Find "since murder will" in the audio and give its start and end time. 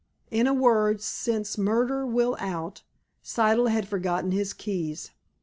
0.99-2.35